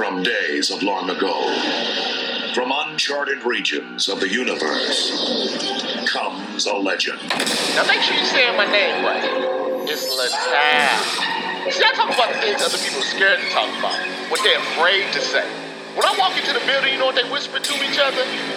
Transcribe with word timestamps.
From 0.00 0.22
days 0.22 0.70
of 0.70 0.82
long 0.82 1.10
ago, 1.10 1.52
from 2.54 2.72
uncharted 2.74 3.44
regions 3.44 4.08
of 4.08 4.18
the 4.18 4.30
universe, 4.30 6.08
comes 6.10 6.64
a 6.64 6.72
legend. 6.72 7.20
Now 7.28 7.84
make 7.86 8.00
sure 8.00 8.16
you're 8.16 8.24
saying 8.24 8.56
my 8.56 8.64
name 8.64 9.04
right. 9.04 9.22
It's 9.86 10.08
LaTown. 10.08 11.70
See, 11.70 11.84
I 11.84 11.92
talk 11.92 12.14
about 12.14 12.32
the 12.32 12.40
things 12.40 12.62
other 12.62 12.78
people 12.78 13.00
are 13.00 13.12
scared 13.12 13.40
to 13.40 13.48
talk 13.50 13.68
about, 13.78 13.92
what 14.30 14.40
they're 14.42 14.58
afraid 14.72 15.12
to 15.12 15.20
say. 15.20 15.44
When 15.94 16.06
I 16.06 16.16
walk 16.18 16.34
into 16.38 16.54
the 16.54 16.64
building, 16.64 16.94
you 16.94 16.98
know 16.98 17.04
what 17.04 17.16
they 17.16 17.30
whisper 17.30 17.58
to 17.58 17.74
each 17.84 17.98
other? 18.00 18.24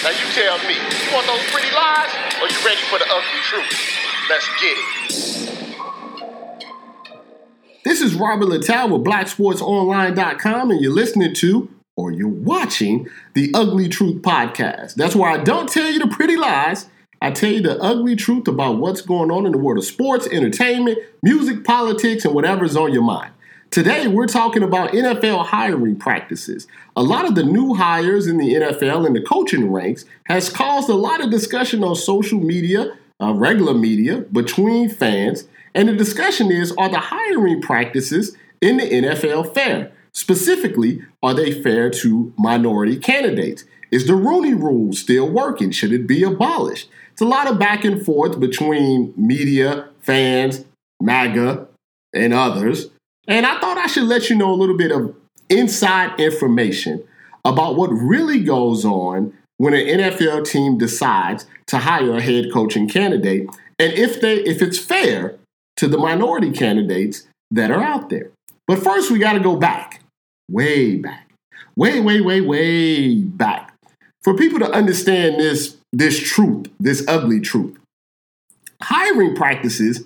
Now 0.00 0.10
you 0.10 0.32
tell 0.32 0.56
me, 0.66 0.72
you 0.72 1.12
want 1.12 1.26
those 1.26 1.44
pretty 1.52 1.70
lies, 1.74 2.08
or 2.40 2.48
you 2.48 2.56
ready 2.64 2.80
for 2.88 2.98
the 2.98 3.04
ugly 3.10 3.42
truth? 3.42 3.66
Let's 4.30 4.48
get 4.60 4.78
it. 4.78 5.57
This 7.98 8.12
is 8.12 8.14
Robert 8.14 8.46
Littal 8.46 8.92
with 8.92 9.02
BlackSportsOnline.com, 9.02 10.70
and 10.70 10.80
you're 10.80 10.92
listening 10.92 11.34
to 11.34 11.68
or 11.96 12.12
you're 12.12 12.28
watching 12.28 13.08
the 13.34 13.50
Ugly 13.52 13.88
Truth 13.88 14.22
podcast. 14.22 14.94
That's 14.94 15.16
why 15.16 15.32
I 15.32 15.38
don't 15.38 15.68
tell 15.68 15.90
you 15.90 15.98
the 15.98 16.06
pretty 16.06 16.36
lies. 16.36 16.88
I 17.20 17.32
tell 17.32 17.50
you 17.50 17.60
the 17.60 17.76
ugly 17.82 18.14
truth 18.14 18.46
about 18.46 18.76
what's 18.76 19.00
going 19.00 19.32
on 19.32 19.46
in 19.46 19.50
the 19.50 19.58
world 19.58 19.78
of 19.78 19.84
sports, 19.84 20.28
entertainment, 20.28 20.98
music, 21.24 21.64
politics, 21.64 22.24
and 22.24 22.36
whatever's 22.36 22.76
on 22.76 22.92
your 22.92 23.02
mind. 23.02 23.32
Today, 23.72 24.06
we're 24.06 24.28
talking 24.28 24.62
about 24.62 24.92
NFL 24.92 25.46
hiring 25.46 25.96
practices. 25.96 26.68
A 26.94 27.02
lot 27.02 27.24
of 27.24 27.34
the 27.34 27.42
new 27.42 27.74
hires 27.74 28.28
in 28.28 28.38
the 28.38 28.54
NFL 28.54 29.08
and 29.08 29.16
the 29.16 29.22
coaching 29.22 29.72
ranks 29.72 30.04
has 30.26 30.48
caused 30.48 30.88
a 30.88 30.94
lot 30.94 31.20
of 31.20 31.32
discussion 31.32 31.82
on 31.82 31.96
social 31.96 32.38
media, 32.38 32.96
uh, 33.20 33.32
regular 33.32 33.74
media, 33.74 34.18
between 34.18 34.88
fans. 34.88 35.48
And 35.78 35.88
the 35.88 35.92
discussion 35.92 36.50
is 36.50 36.72
are 36.72 36.88
the 36.88 36.98
hiring 36.98 37.62
practices 37.62 38.36
in 38.60 38.78
the 38.78 38.82
NFL 38.82 39.54
fair? 39.54 39.92
Specifically, 40.12 41.02
are 41.22 41.34
they 41.34 41.52
fair 41.62 41.88
to 41.88 42.32
minority 42.36 42.96
candidates? 42.96 43.62
Is 43.92 44.08
the 44.08 44.16
Rooney 44.16 44.54
Rule 44.54 44.92
still 44.92 45.30
working? 45.30 45.70
Should 45.70 45.92
it 45.92 46.08
be 46.08 46.24
abolished? 46.24 46.88
It's 47.12 47.22
a 47.22 47.26
lot 47.26 47.48
of 47.48 47.60
back 47.60 47.84
and 47.84 48.04
forth 48.04 48.40
between 48.40 49.14
media, 49.16 49.88
fans, 50.00 50.64
MAGA, 51.00 51.68
and 52.12 52.34
others. 52.34 52.88
And 53.28 53.46
I 53.46 53.60
thought 53.60 53.78
I 53.78 53.86
should 53.86 54.08
let 54.08 54.28
you 54.28 54.34
know 54.34 54.52
a 54.52 54.58
little 54.58 54.76
bit 54.76 54.90
of 54.90 55.14
inside 55.48 56.18
information 56.18 57.04
about 57.44 57.76
what 57.76 57.90
really 57.90 58.42
goes 58.42 58.84
on 58.84 59.32
when 59.58 59.74
an 59.74 59.86
NFL 59.86 60.44
team 60.44 60.76
decides 60.76 61.46
to 61.68 61.78
hire 61.78 62.16
a 62.16 62.20
head 62.20 62.46
coaching 62.52 62.88
candidate 62.88 63.48
and 63.78 63.92
if 63.92 64.20
they 64.20 64.38
if 64.38 64.60
it's 64.60 64.78
fair 64.78 65.38
to 65.78 65.88
the 65.88 65.98
minority 65.98 66.52
candidates 66.52 67.26
that 67.50 67.70
are 67.70 67.82
out 67.82 68.10
there. 68.10 68.30
But 68.66 68.78
first 68.80 69.10
we 69.10 69.18
got 69.18 69.32
to 69.32 69.40
go 69.40 69.56
back. 69.56 70.02
Way 70.50 70.96
back. 70.96 71.30
Way 71.76 72.00
way 72.00 72.20
way 72.20 72.40
way 72.40 73.22
back. 73.22 73.74
For 74.22 74.36
people 74.36 74.58
to 74.58 74.70
understand 74.70 75.40
this 75.40 75.76
this 75.92 76.18
truth, 76.18 76.66
this 76.78 77.06
ugly 77.08 77.40
truth. 77.40 77.78
Hiring 78.82 79.34
practices 79.34 80.04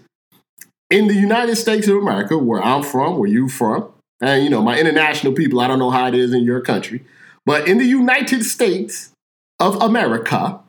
in 0.91 1.09
the 1.09 1.15
United 1.15 1.57
States 1.57 1.89
of 1.89 1.97
America, 1.97 2.39
where 2.39 2.63
I'm 2.63 2.83
from, 2.83 3.19
where 3.19 3.29
you 3.29 3.49
from, 3.49 3.91
and 4.21 4.45
you 4.45 4.51
know, 4.51 4.63
my 4.63 4.79
international 4.79 5.33
people, 5.33 5.61
I 5.61 5.67
don't 5.67 5.79
know 5.79 5.91
how 5.91 6.07
it 6.07 6.15
is 6.15 6.33
in 6.33 6.45
your 6.45 6.61
country, 6.61 7.05
but 7.45 7.67
in 7.67 7.79
the 7.79 7.87
United 7.87 8.45
States 8.45 9.11
of 9.59 9.81
America, 9.83 10.61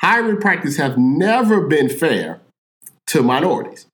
hiring 0.00 0.38
practices 0.38 0.76
have 0.76 0.98
never 0.98 1.62
been 1.62 1.88
fair 1.88 2.40
to 3.08 3.22
minorities. 3.22 3.86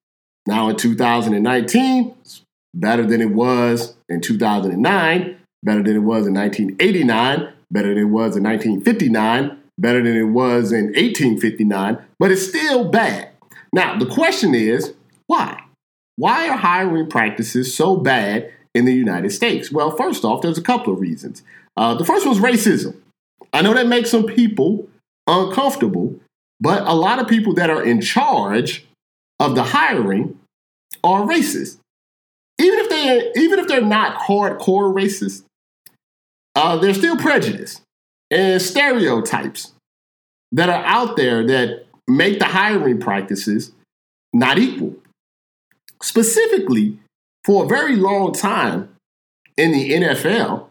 Now 0.46 0.68
in 0.68 0.76
2019, 0.76 2.14
it's 2.20 2.42
better 2.74 3.06
than 3.06 3.20
it 3.20 3.30
was 3.30 3.94
in 4.08 4.20
2009, 4.20 5.36
better 5.62 5.83
than 5.83 5.96
it 5.96 6.00
was 6.00 6.27
in 6.27 6.34
1989, 6.34 7.52
better 7.70 7.89
than 7.89 7.98
it 7.98 8.05
was 8.05 8.36
in 8.36 8.42
1959, 8.42 9.58
better 9.78 10.02
than 10.02 10.17
it 10.17 10.24
was 10.24 10.72
in 10.72 10.86
1859, 10.86 11.98
but 12.18 12.30
it's 12.30 12.48
still 12.48 12.89
bad. 12.89 13.30
Now, 13.72 13.98
the 13.98 14.06
question 14.06 14.55
is 14.55 14.94
why? 15.27 15.62
Why 16.17 16.48
are 16.48 16.56
hiring 16.56 17.08
practices 17.08 17.74
so 17.74 17.96
bad 17.96 18.52
in 18.74 18.84
the 18.84 18.92
United 18.92 19.30
States? 19.30 19.72
Well, 19.72 19.90
first 19.90 20.24
off, 20.24 20.42
there's 20.42 20.58
a 20.58 20.62
couple 20.62 20.92
of 20.92 21.00
reasons. 21.00 21.42
Uh, 21.77 21.94
the 21.94 22.05
first 22.05 22.27
one 22.27 22.36
is 22.36 22.42
racism. 22.42 22.96
I 23.52 23.62
know 23.62 23.74
that 23.74 23.86
makes 23.86 24.11
some 24.11 24.24
people 24.24 24.88
uncomfortable, 25.27 26.14
but 26.61 26.83
a 26.83 26.94
lot 26.94 27.18
of 27.18 27.28
people 27.28 27.55
that 27.55 27.70
are 27.70 27.83
in 27.83 28.00
charge 28.00 28.86
of 29.38 29.54
the 29.54 29.62
hiring 29.62 30.38
are 31.02 31.22
racist. 31.22 31.78
Even 32.58 32.78
if 32.78 32.88
they 32.88 33.40
even 33.40 33.58
if 33.58 33.66
they're 33.66 33.80
not 33.80 34.18
hardcore 34.18 34.94
racist, 34.94 35.44
uh, 36.54 36.76
they're 36.76 36.94
still 36.94 37.16
prejudiced 37.16 37.82
and 38.30 38.60
stereotypes 38.60 39.72
that 40.52 40.68
are 40.68 40.84
out 40.84 41.16
there 41.16 41.46
that 41.46 41.86
make 42.08 42.38
the 42.38 42.44
hiring 42.44 43.00
practices 43.00 43.72
not 44.32 44.58
equal. 44.58 44.94
Specifically, 46.02 46.98
for 47.44 47.64
a 47.64 47.68
very 47.68 47.96
long 47.96 48.32
time 48.32 48.94
in 49.56 49.72
the 49.72 49.92
NFL, 49.92 50.66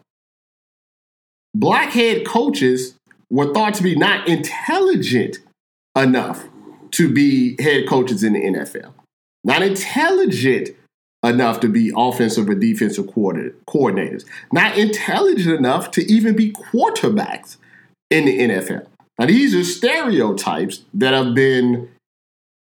black 1.54 1.92
head 1.92 2.26
coaches 2.26 2.96
were 3.30 3.54
thought 3.54 3.74
to 3.76 3.84
be 3.84 3.96
not 3.96 4.28
intelligent 4.28 5.40
enough 5.96 6.48
to 6.92 7.12
be 7.12 7.62
head 7.62 7.88
coaches 7.88 8.24
in 8.24 8.34
the 8.34 8.40
NFL, 8.40 8.94
not 9.44 9.62
intelligent 9.62 10.70
enough 11.24 11.60
to 11.60 11.70
be 11.70 11.92
offensive 11.96 12.50
or 12.50 12.56
defensive 12.56 13.06
coordinators, 13.08 14.26
not 14.52 14.78
intelligent 14.78 15.56
enough 15.56 15.92
to 15.92 16.02
even 16.12 16.36
be 16.36 16.52
quarterbacks 16.52 17.58
in 18.10 18.26
the 18.26 18.40
NFL. 18.40 18.88
Now, 19.20 19.28
these 19.28 19.54
are 19.54 19.64
stereotypes 19.64 20.84
that 20.94 21.14
have 21.14 21.36
been 21.36 21.90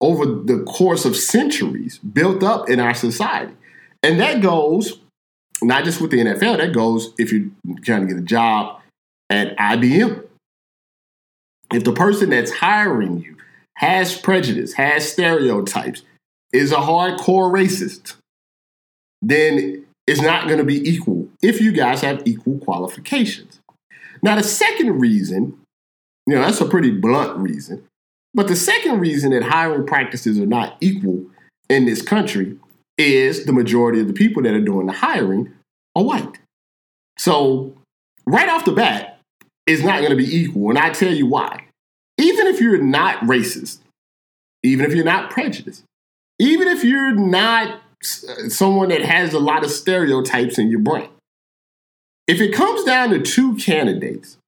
over 0.00 0.26
the 0.26 0.62
course 0.64 1.04
of 1.04 1.16
centuries 1.16 1.98
built 1.98 2.42
up 2.42 2.68
in 2.68 2.78
our 2.78 2.94
society. 2.94 3.54
And 4.02 4.20
that 4.20 4.42
goes 4.42 5.00
not 5.62 5.84
just 5.84 6.00
with 6.00 6.10
the 6.10 6.18
NFL, 6.18 6.58
that 6.58 6.72
goes 6.72 7.12
if 7.18 7.32
you're 7.32 7.48
trying 7.82 8.02
to 8.02 8.06
get 8.06 8.18
a 8.18 8.24
job 8.24 8.80
at 9.30 9.56
IBM. 9.56 10.24
If 11.72 11.84
the 11.84 11.92
person 11.92 12.30
that's 12.30 12.52
hiring 12.52 13.20
you 13.20 13.33
has 13.76 14.16
prejudice, 14.16 14.74
has 14.74 15.10
stereotypes, 15.10 16.02
is 16.52 16.72
a 16.72 16.76
hardcore 16.76 17.52
racist, 17.52 18.14
then 19.20 19.84
it's 20.06 20.20
not 20.20 20.46
going 20.46 20.58
to 20.58 20.64
be 20.64 20.88
equal 20.88 21.28
if 21.42 21.60
you 21.60 21.72
guys 21.72 22.00
have 22.02 22.22
equal 22.26 22.58
qualifications. 22.58 23.60
Now, 24.22 24.36
the 24.36 24.42
second 24.42 25.00
reason, 25.00 25.58
you 26.26 26.34
know, 26.34 26.42
that's 26.42 26.60
a 26.60 26.68
pretty 26.68 26.90
blunt 26.90 27.36
reason, 27.38 27.84
but 28.32 28.48
the 28.48 28.56
second 28.56 29.00
reason 29.00 29.30
that 29.32 29.42
hiring 29.42 29.86
practices 29.86 30.38
are 30.38 30.46
not 30.46 30.76
equal 30.80 31.24
in 31.68 31.86
this 31.86 32.02
country 32.02 32.56
is 32.98 33.44
the 33.44 33.52
majority 33.52 34.00
of 34.00 34.06
the 34.06 34.12
people 34.12 34.42
that 34.42 34.54
are 34.54 34.60
doing 34.60 34.86
the 34.86 34.92
hiring 34.92 35.52
are 35.96 36.04
white. 36.04 36.38
So, 37.18 37.74
right 38.26 38.48
off 38.48 38.64
the 38.64 38.72
bat, 38.72 39.20
it's 39.66 39.82
not 39.82 39.98
going 39.98 40.10
to 40.10 40.16
be 40.16 40.36
equal. 40.36 40.70
And 40.70 40.78
I 40.78 40.90
tell 40.90 41.12
you 41.12 41.26
why. 41.26 41.63
Even 42.18 42.46
if 42.46 42.60
you're 42.60 42.82
not 42.82 43.20
racist, 43.20 43.78
even 44.62 44.86
if 44.86 44.94
you're 44.94 45.04
not 45.04 45.30
prejudiced, 45.30 45.84
even 46.38 46.68
if 46.68 46.84
you're 46.84 47.14
not 47.14 47.80
uh, 48.28 48.48
someone 48.48 48.88
that 48.88 49.02
has 49.02 49.32
a 49.32 49.38
lot 49.38 49.64
of 49.64 49.70
stereotypes 49.70 50.58
in 50.58 50.70
your 50.70 50.80
brain, 50.80 51.08
if 52.26 52.40
it 52.40 52.54
comes 52.54 52.84
down 52.84 53.10
to 53.10 53.20
two 53.20 53.56
candidates 53.56 54.38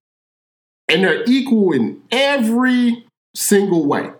and 0.88 1.04
they're 1.04 1.24
equal 1.26 1.72
in 1.72 2.02
every 2.10 3.04
single 3.34 3.84
way, 3.86 4.10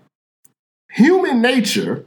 human 0.91 1.41
nature 1.41 2.05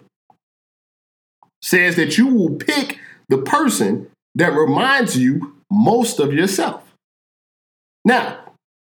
says 1.61 1.95
that 1.95 2.17
you 2.17 2.27
will 2.27 2.55
pick 2.55 2.99
the 3.29 3.37
person 3.37 4.09
that 4.35 4.53
reminds 4.53 5.17
you 5.17 5.55
most 5.71 6.19
of 6.19 6.33
yourself. 6.33 6.83
Now, 8.05 8.39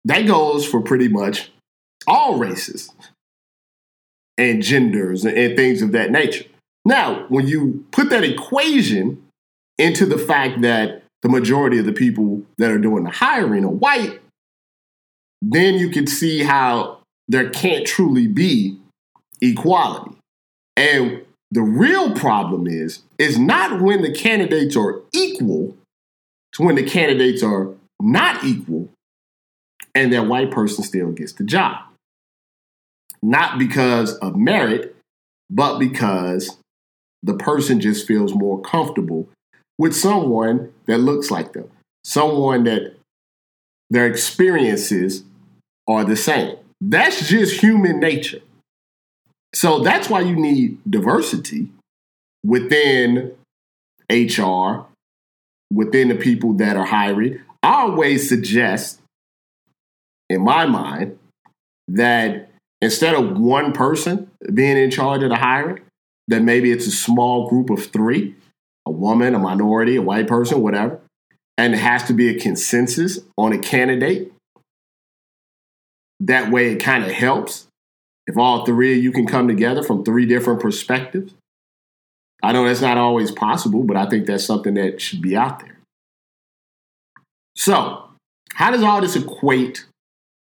that 0.06 0.28
goes 0.28 0.66
for 0.66 0.82
pretty 0.82 1.08
much 1.08 1.52
all 2.08 2.38
races 2.38 2.92
and 4.38 4.62
genders 4.62 5.26
and 5.26 5.56
things 5.56 5.82
of 5.82 5.92
that 5.94 6.12
nature. 6.12 6.46
Now, 6.84 7.26
when 7.30 7.48
you 7.48 7.86
put 7.92 8.10
that 8.10 8.24
equation 8.24 9.24
into 9.78 10.06
the 10.06 10.18
fact 10.18 10.62
that 10.62 11.04
the 11.22 11.30
majority 11.30 11.80
of 11.80 11.86
the 11.86 11.94
people 11.94 12.44
that 12.58 12.72
are 12.72 12.78
doing 12.78 13.04
the 13.04 13.10
hiring 13.10 13.66
are 13.66 13.70
white, 13.70 14.20
then 15.42 15.76
you 15.76 15.90
can 15.90 16.08
see 16.08 16.44
how 16.44 17.00
there 17.28 17.50
can't 17.50 17.86
truly 17.86 18.28
be 18.28 18.78
equality. 19.42 20.16
And 20.78 21.24
the 21.52 21.62
real 21.62 22.14
problem 22.16 22.68
is 22.68 23.02
is 23.18 23.40
not 23.40 23.82
when 23.82 24.02
the 24.02 24.12
candidates 24.12 24.76
are 24.76 25.02
equal 25.14 25.76
to 26.54 26.64
when 26.64 26.76
the 26.76 26.84
candidates 26.84 27.42
are 27.44 27.70
not 28.02 28.44
equal 28.44 28.90
and 29.94 30.12
that 30.12 30.28
white 30.28 30.52
person 30.52 30.84
still 30.84 31.12
gets 31.12 31.34
the 31.34 31.44
job. 31.44 31.78
Not 33.26 33.58
because 33.58 34.14
of 34.18 34.36
merit, 34.36 34.96
but 35.50 35.80
because 35.80 36.58
the 37.24 37.34
person 37.34 37.80
just 37.80 38.06
feels 38.06 38.36
more 38.36 38.62
comfortable 38.62 39.28
with 39.80 39.96
someone 39.96 40.72
that 40.86 41.00
looks 41.00 41.32
like 41.32 41.54
them, 41.54 41.68
someone 42.04 42.66
that 42.66 42.94
their 43.90 44.06
experiences 44.06 45.24
are 45.88 46.06
the 46.06 46.16
same. 46.16 46.56
That's 46.80 47.28
just 47.28 47.62
human 47.62 48.00
nature. 48.00 48.42
So 49.56 49.80
that's 49.80 50.08
why 50.08 50.20
you 50.20 50.36
need 50.36 50.78
diversity 50.88 51.72
within 52.46 53.32
HR, 54.08 54.86
within 55.74 56.10
the 56.10 56.16
people 56.20 56.54
that 56.58 56.78
are 56.78 56.86
hiring. 56.86 57.40
I 57.64 57.82
always 57.82 58.30
suggest, 58.30 59.00
in 60.30 60.44
my 60.44 60.68
mind, 60.68 61.18
that 61.88 62.52
instead 62.86 63.16
of 63.16 63.38
one 63.38 63.74
person 63.74 64.30
being 64.54 64.78
in 64.78 64.92
charge 64.92 65.24
of 65.24 65.30
the 65.30 65.36
hiring, 65.36 65.82
then 66.28 66.46
maybe 66.46 66.72
it's 66.72 66.88
a 66.88 66.92
small 66.92 67.50
group 67.50 67.70
of 67.70 67.88
three 67.88 68.36
a 68.88 68.92
woman, 68.92 69.34
a 69.34 69.40
minority, 69.40 69.96
a 69.96 70.02
white 70.02 70.28
person, 70.28 70.62
whatever, 70.62 71.02
and 71.58 71.74
it 71.74 71.78
has 71.78 72.04
to 72.04 72.14
be 72.14 72.30
a 72.30 72.40
consensus 72.40 73.18
on 73.36 73.52
a 73.52 73.58
candidate. 73.58 74.32
That 76.20 76.52
way, 76.52 76.72
it 76.72 76.76
kind 76.76 77.04
of 77.04 77.12
helps 77.12 77.66
if 78.28 78.38
all 78.38 78.64
three 78.64 78.96
of 78.96 79.04
you 79.04 79.12
can 79.12 79.26
come 79.26 79.48
together 79.48 79.82
from 79.82 80.04
three 80.04 80.28
different 80.28 80.62
perspectives. 80.62 81.34
I 82.44 82.52
know 82.52 82.68
that's 82.68 82.82
not 82.82 83.00
always 83.00 83.32
possible, 83.32 83.82
but 83.82 83.98
I 83.98 84.08
think 84.08 84.28
that's 84.28 84.46
something 84.46 84.76
that 84.76 85.02
should 85.02 85.22
be 85.22 85.36
out 85.36 85.62
there. 85.62 85.80
So, 87.56 88.04
how 88.54 88.70
does 88.70 88.84
all 88.84 89.02
this 89.02 89.16
equate 89.16 89.86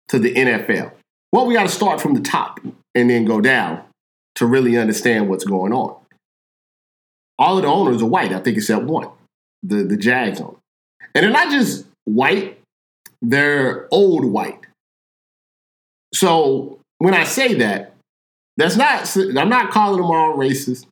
to 0.08 0.18
the 0.18 0.34
NFL? 0.34 0.92
Well, 1.36 1.44
we 1.44 1.52
got 1.52 1.64
to 1.64 1.68
start 1.68 2.00
from 2.00 2.14
the 2.14 2.22
top 2.22 2.60
and 2.94 3.10
then 3.10 3.26
go 3.26 3.42
down 3.42 3.82
to 4.36 4.46
really 4.46 4.78
understand 4.78 5.28
what's 5.28 5.44
going 5.44 5.70
on. 5.70 5.94
All 7.38 7.58
of 7.58 7.62
the 7.62 7.68
owners 7.68 8.00
are 8.00 8.06
white, 8.06 8.32
I 8.32 8.38
think 8.38 8.56
except 8.56 8.84
one, 8.84 9.10
the, 9.62 9.82
the 9.82 9.98
Jags 9.98 10.40
owner. 10.40 10.56
And 11.14 11.22
they're 11.22 11.30
not 11.30 11.50
just 11.50 11.84
white, 12.06 12.58
they're 13.20 13.86
old 13.90 14.24
white. 14.24 14.60
So 16.14 16.80
when 17.00 17.12
I 17.12 17.24
say 17.24 17.52
that, 17.52 17.92
that's 18.56 18.76
not 18.76 19.14
I'm 19.36 19.50
not 19.50 19.70
calling 19.70 20.00
them 20.00 20.10
all 20.10 20.38
racist. 20.38 20.86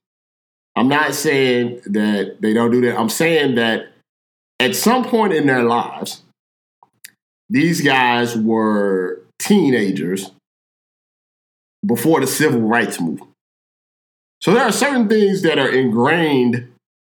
I'm 0.76 0.88
not 0.88 1.14
saying 1.14 1.80
that 1.86 2.36
they 2.42 2.52
don't 2.52 2.70
do 2.70 2.82
that. 2.82 3.00
I'm 3.00 3.08
saying 3.08 3.54
that 3.54 3.92
at 4.60 4.76
some 4.76 5.06
point 5.06 5.32
in 5.32 5.46
their 5.46 5.62
lives, 5.62 6.20
these 7.48 7.80
guys 7.80 8.36
were 8.36 9.23
teenagers 9.44 10.30
before 11.84 12.20
the 12.20 12.26
civil 12.26 12.60
rights 12.60 13.00
movement. 13.00 13.30
So 14.40 14.52
there 14.52 14.64
are 14.64 14.72
certain 14.72 15.08
things 15.08 15.42
that 15.42 15.58
are 15.58 15.70
ingrained 15.70 16.68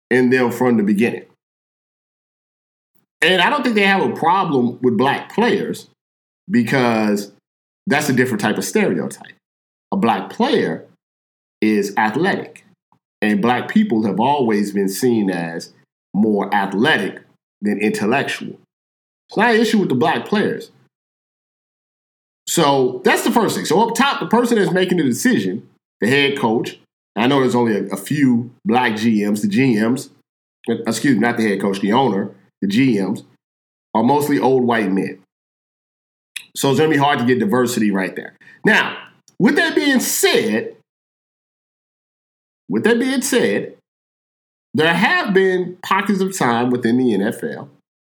in 0.09 0.29
them 0.29 0.51
from 0.51 0.77
the 0.77 0.83
beginning. 0.83 1.25
And 3.21 3.41
I 3.41 3.49
don't 3.49 3.63
think 3.63 3.75
they 3.75 3.81
have 3.81 4.03
a 4.03 4.13
problem 4.13 4.79
with 4.81 4.97
black 4.97 5.33
players 5.33 5.89
because 6.49 7.31
that's 7.87 8.09
a 8.09 8.13
different 8.13 8.41
type 8.41 8.57
of 8.57 8.63
stereotype. 8.63 9.33
A 9.91 9.97
black 9.97 10.29
player 10.29 10.85
is 11.61 11.95
athletic, 11.97 12.65
and 13.21 13.41
black 13.41 13.69
people 13.69 14.05
have 14.05 14.19
always 14.19 14.71
been 14.71 14.89
seen 14.89 15.29
as 15.29 15.73
more 16.13 16.53
athletic 16.53 17.23
than 17.61 17.79
intellectual. 17.79 18.59
It's 19.29 19.37
not 19.37 19.55
an 19.55 19.61
issue 19.61 19.79
with 19.79 19.89
the 19.89 19.95
black 19.95 20.25
players. 20.25 20.71
So 22.47 23.01
that's 23.03 23.23
the 23.23 23.31
first 23.31 23.55
thing. 23.55 23.65
So 23.65 23.87
up 23.87 23.95
top, 23.95 24.19
the 24.19 24.27
person 24.27 24.57
that's 24.57 24.71
making 24.71 24.97
the 24.97 25.03
decision, 25.03 25.67
the 25.99 26.07
head 26.07 26.37
coach, 26.37 26.79
I 27.15 27.27
know 27.27 27.41
there's 27.41 27.55
only 27.55 27.75
a, 27.75 27.83
a 27.87 27.97
few 27.97 28.51
black 28.65 28.93
GMs, 28.93 29.41
the 29.41 29.47
GMs, 29.47 30.09
uh, 30.69 30.75
excuse 30.87 31.15
me, 31.15 31.19
not 31.19 31.37
the 31.37 31.47
head 31.47 31.61
coach, 31.61 31.81
the 31.81 31.93
owner, 31.93 32.33
the 32.61 32.67
GMs, 32.67 33.25
are 33.93 34.03
mostly 34.03 34.39
old 34.39 34.63
white 34.63 34.91
men. 34.91 35.19
So 36.55 36.69
it's 36.69 36.79
going 36.79 36.89
to 36.89 36.95
be 36.95 37.01
hard 37.01 37.19
to 37.19 37.25
get 37.25 37.39
diversity 37.39 37.91
right 37.91 38.15
there. 38.15 38.35
Now, 38.65 38.97
with 39.39 39.55
that 39.55 39.75
being 39.75 39.99
said, 39.99 40.75
with 42.69 42.83
that 42.83 42.99
being 42.99 43.21
said, 43.21 43.75
there 44.73 44.93
have 44.93 45.33
been 45.33 45.77
pockets 45.83 46.21
of 46.21 46.37
time 46.37 46.69
within 46.69 46.97
the 46.97 47.13
NFL 47.13 47.69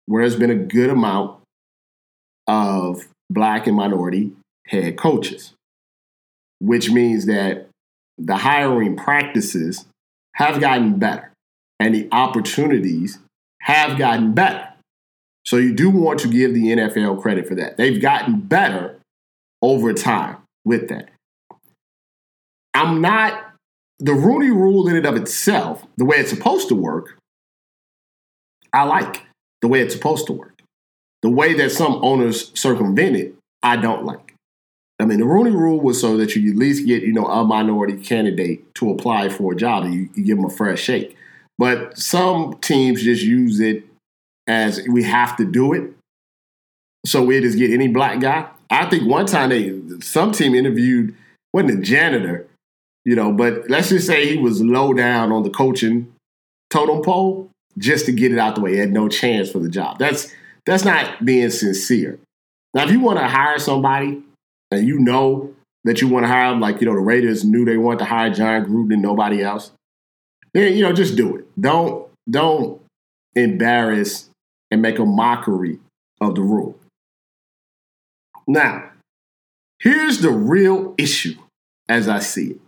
where 0.07 0.23
there's 0.23 0.39
been 0.39 0.51
a 0.51 0.57
good 0.57 0.91
amount 0.91 1.41
of 2.47 3.07
black 3.31 3.67
and 3.67 3.77
minority 3.77 4.33
head 4.67 4.97
coaches, 4.97 5.55
which 6.61 6.91
means 6.91 7.27
that 7.27 7.69
the 8.19 8.37
hiring 8.37 8.97
practices 8.97 9.87
have 10.35 10.61
gotten 10.61 10.99
better 10.99 11.33
and 11.81 11.95
the 11.95 12.09
opportunities 12.13 13.19
have 13.61 13.99
gotten 13.99 14.33
better. 14.33 14.69
So 15.45 15.57
you 15.57 15.75
do 15.75 15.91
want 15.91 16.21
to 16.21 16.29
give 16.29 16.55
the 16.55 16.67
NFL 16.67 17.21
credit 17.21 17.49
for 17.49 17.55
that. 17.57 17.77
They've 17.77 18.01
gotten 18.01 18.41
better 18.41 18.99
over 19.61 19.93
time 19.93 20.37
with 20.65 20.89
that. 20.89 21.09
I'm 22.75 23.01
not 23.01 23.53
the 23.99 24.15
Rooney 24.15 24.51
rule 24.51 24.89
in 24.89 24.97
and 24.97 25.07
of 25.07 25.17
itself, 25.17 25.87
the 25.97 26.05
way 26.05 26.17
it's 26.17 26.31
supposed 26.31 26.69
to 26.69 26.75
work, 26.75 27.19
I 28.73 28.83
like 28.83 29.23
the 29.61 29.69
way 29.69 29.81
it's 29.81 29.95
supposed 29.95 30.27
to 30.27 30.33
work. 30.33 30.52
The 31.23 31.31
way 31.31 31.55
that 31.55 31.71
some 31.71 32.01
owners 32.03 32.51
circumvent 32.59 33.17
it, 33.17 33.35
I 33.63 33.77
don't 33.77 34.05
like. 34.05 34.35
I 34.99 35.05
mean, 35.05 35.19
the 35.19 35.27
Rooney 35.27 35.51
Rule 35.51 35.81
was 35.81 36.01
so 36.01 36.17
that 36.17 36.37
you 36.37 36.51
at 36.51 36.57
least 36.57 36.87
get, 36.87 37.03
you 37.03 37.13
know, 37.13 37.27
a 37.27 37.45
minority 37.45 37.97
candidate 37.97 38.75
to 38.77 38.91
apply 38.91 39.29
for 39.31 39.53
a 39.53 39.57
job 39.57 39.85
and 39.85 39.95
you, 39.95 40.09
you 40.15 40.25
give 40.25 40.37
them 40.37 40.47
a 40.47 40.51
fresh 40.51 40.81
shake. 40.81 41.17
But 41.59 41.99
some 41.99 42.59
teams 42.61 43.03
just 43.03 43.23
use 43.23 43.61
it 43.61 43.85
as 44.47 44.87
we 44.89 45.03
have 45.05 45.37
to 45.37 45.45
do 45.45 45.73
it. 45.73 45.93
So 47.05 47.23
we 47.23 47.41
just 47.41 47.59
get 47.59 47.73
any 47.73 47.89
black 47.89 48.21
guy. 48.21 48.49
I 48.71 48.87
think 48.89 49.09
one 49.09 49.27
time 49.27 49.51
they 49.51 49.81
some 50.01 50.33
team 50.33 50.55
interviewed 50.55 51.15
wasn't 51.53 51.81
a 51.81 51.83
janitor, 51.83 52.47
you 53.05 53.15
know, 53.15 53.33
but 53.33 53.69
let's 53.69 53.91
just 53.91 54.07
say 54.07 54.27
he 54.27 54.39
was 54.39 54.63
low 54.63 54.95
down 54.95 55.33
on 55.33 55.43
the 55.43 55.51
coaching 55.51 56.13
totem 56.71 57.03
pole 57.03 57.51
just 57.77 58.07
to 58.07 58.13
get 58.13 58.33
it 58.33 58.39
out 58.39 58.55
the 58.55 58.61
way. 58.61 58.73
He 58.73 58.79
had 58.79 58.93
no 58.93 59.09
chance 59.09 59.51
for 59.51 59.59
the 59.59 59.69
job. 59.69 59.99
That's 59.99 60.33
that's 60.67 60.85
not 60.85 61.25
being 61.25 61.51
sincere. 61.51 62.19
Now, 62.75 62.85
if 62.85 62.91
you 62.91 63.01
want 63.01 63.19
to 63.19 63.27
hire 63.27 63.59
somebody 63.59 64.23
and 64.71 64.87
you 64.87 64.99
know 64.99 65.55
that 65.85 66.01
you 66.01 66.09
want 66.09 66.25
to 66.25 66.29
hire 66.29 66.51
them, 66.51 66.61
like 66.61 66.81
you 66.81 66.87
know 66.87 66.95
the 66.95 67.01
Raiders 67.01 67.45
knew 67.45 67.65
they 67.65 67.77
wanted 67.77 68.01
to 68.01 68.05
hire 68.07 68.31
Jon 68.31 68.65
Gruden 68.65 68.95
and 68.95 69.03
nobody 69.03 69.43
else, 69.43 69.73
then 70.55 70.75
you 70.75 70.83
know 70.83 70.93
just 70.93 71.17
do 71.17 71.37
it. 71.37 71.47
Don't 71.61 72.09
don't 72.31 72.81
embarrass 73.35 74.31
and 74.71 74.81
make 74.81 74.99
a 74.99 75.05
mockery 75.05 75.79
of 76.21 76.35
the 76.35 76.43
rule. 76.43 76.79
Now, 78.47 78.91
here's 79.81 80.21
the 80.21 80.31
real 80.31 80.95
issue 80.99 81.37
as 81.89 82.09
I 82.09 82.21
see 82.21 82.53
it. 82.53 82.61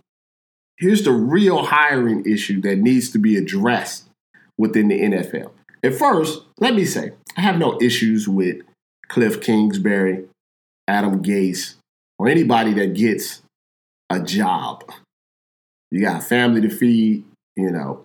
Here's 0.77 1.03
the 1.03 1.11
real 1.11 1.63
hiring 1.63 2.25
issue 2.25 2.61
that 2.61 2.77
needs 2.77 3.09
to 3.11 3.17
be 3.17 3.37
addressed 3.37 4.09
within 4.57 4.89
the 4.89 4.99
NFL. 4.99 5.51
At 5.85 5.93
first, 5.93 6.41
let 6.59 6.73
me 6.73 6.83
say, 6.83 7.11
I 7.37 7.41
have 7.41 7.59
no 7.59 7.79
issues 7.79 8.27
with 8.27 8.63
Cliff 9.07 9.39
Kingsbury, 9.39 10.25
Adam 10.87 11.21
Gase, 11.21 11.75
or 12.17 12.27
anybody 12.27 12.73
that 12.73 12.95
gets 12.95 13.43
a 14.09 14.19
job. 14.19 14.91
You 15.91 16.01
got 16.01 16.23
a 16.23 16.25
family 16.25 16.61
to 16.61 16.69
feed, 16.69 17.23
you 17.55 17.69
know, 17.69 18.03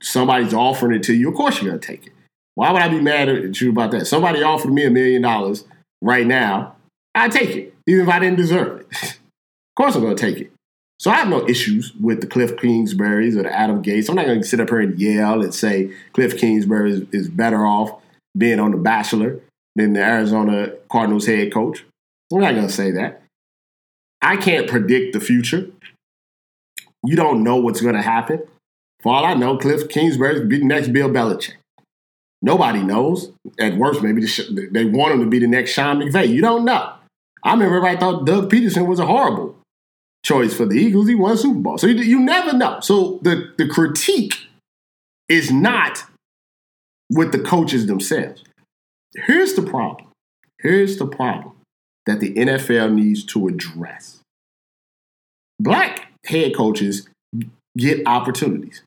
somebody's 0.00 0.54
offering 0.54 0.94
it 0.96 1.02
to 1.04 1.12
you. 1.12 1.28
Of 1.28 1.34
course, 1.34 1.60
you're 1.60 1.72
going 1.72 1.80
to 1.80 1.86
take 1.86 2.06
it. 2.06 2.12
Why 2.54 2.70
would 2.70 2.80
I 2.80 2.86
be 2.86 3.00
mad 3.00 3.28
at 3.28 3.60
you 3.60 3.70
about 3.70 3.90
that? 3.90 4.06
Somebody 4.06 4.44
offered 4.44 4.72
me 4.72 4.84
a 4.84 4.90
million 4.90 5.22
dollars 5.22 5.64
right 6.00 6.26
now. 6.26 6.76
I 7.16 7.28
take 7.28 7.56
it, 7.56 7.74
even 7.88 8.02
if 8.02 8.08
I 8.08 8.20
didn't 8.20 8.36
deserve 8.36 8.82
it. 8.82 8.86
of 9.02 9.74
course, 9.76 9.96
I'm 9.96 10.02
going 10.02 10.14
to 10.14 10.22
take 10.22 10.38
it. 10.40 10.52
So 11.00 11.10
I 11.10 11.14
have 11.14 11.28
no 11.28 11.48
issues 11.48 11.94
with 11.94 12.20
the 12.20 12.26
Cliff 12.26 12.56
Kingsburys 12.56 13.34
or 13.34 13.44
the 13.44 13.58
Adam 13.58 13.82
Gase. 13.82 14.10
I'm 14.10 14.16
not 14.16 14.26
going 14.26 14.42
to 14.42 14.46
sit 14.46 14.60
up 14.60 14.68
here 14.68 14.80
and 14.80 15.00
yell 15.00 15.40
and 15.40 15.54
say 15.54 15.90
Cliff 16.12 16.36
Kingsbury 16.36 16.92
is, 16.92 17.00
is 17.10 17.30
better 17.30 17.64
off 17.64 18.02
being 18.36 18.60
on 18.60 18.72
The 18.72 18.76
Bachelor 18.76 19.40
than 19.74 19.94
the 19.94 20.02
Arizona 20.02 20.74
Cardinals 20.92 21.24
head 21.24 21.54
coach. 21.54 21.86
I'm 22.30 22.40
not 22.40 22.54
going 22.54 22.66
to 22.66 22.72
say 22.72 22.90
that. 22.90 23.22
I 24.20 24.36
can't 24.36 24.68
predict 24.68 25.14
the 25.14 25.20
future. 25.20 25.70
You 27.02 27.16
don't 27.16 27.42
know 27.42 27.56
what's 27.56 27.80
going 27.80 27.94
to 27.94 28.02
happen. 28.02 28.42
For 29.00 29.14
all 29.14 29.24
I 29.24 29.32
know, 29.32 29.56
Cliff 29.56 29.88
Kingsbury 29.88 30.44
be 30.44 30.58
the 30.58 30.66
next 30.66 30.88
Bill 30.88 31.08
Belichick. 31.08 31.54
Nobody 32.42 32.82
knows. 32.82 33.32
At 33.58 33.78
worst, 33.78 34.02
maybe 34.02 34.26
they 34.70 34.84
want 34.84 35.14
him 35.14 35.20
to 35.20 35.30
be 35.30 35.38
the 35.38 35.46
next 35.46 35.70
Sean 35.70 36.00
McVay. 36.00 36.28
You 36.28 36.42
don't 36.42 36.66
know. 36.66 36.92
I 37.42 37.52
remember 37.52 37.76
everybody 37.78 37.96
thought 37.96 38.26
Doug 38.26 38.50
Pederson 38.52 38.86
was 38.86 38.98
a 38.98 39.06
horrible 39.06 39.56
choice 40.24 40.54
for 40.54 40.66
the 40.66 40.76
Eagles. 40.76 41.08
He 41.08 41.14
won 41.14 41.36
Super 41.36 41.60
Bowl. 41.60 41.78
So 41.78 41.86
you, 41.86 42.02
you 42.02 42.20
never 42.20 42.52
know. 42.52 42.80
So 42.80 43.18
the, 43.22 43.52
the 43.56 43.66
critique 43.66 44.34
is 45.28 45.50
not 45.50 46.04
with 47.10 47.32
the 47.32 47.38
coaches 47.38 47.86
themselves. 47.86 48.44
Here's 49.14 49.54
the 49.54 49.62
problem. 49.62 50.08
Here's 50.58 50.98
the 50.98 51.06
problem 51.06 51.52
that 52.06 52.20
the 52.20 52.34
NFL 52.34 52.94
needs 52.94 53.24
to 53.26 53.48
address. 53.48 54.20
Black 55.58 56.12
head 56.26 56.54
coaches 56.54 57.08
get 57.76 58.06
opportunities. 58.06 58.82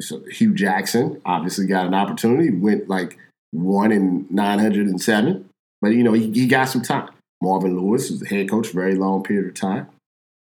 So 0.00 0.20
Hue 0.30 0.54
Jackson 0.54 1.20
obviously 1.24 1.66
got 1.66 1.86
an 1.86 1.94
opportunity, 1.94 2.50
went 2.50 2.88
like 2.88 3.18
one 3.52 3.92
in 3.92 4.26
907, 4.30 5.48
but 5.80 5.88
you 5.88 6.02
know, 6.02 6.12
he, 6.12 6.30
he 6.32 6.46
got 6.46 6.68
some 6.68 6.82
time. 6.82 7.10
Marvin 7.42 7.76
Lewis 7.76 8.08
was 8.08 8.20
the 8.20 8.28
head 8.28 8.48
coach 8.48 8.68
for 8.68 8.78
a 8.78 8.84
very 8.84 8.94
long 8.94 9.24
period 9.24 9.48
of 9.48 9.54
time. 9.54 9.88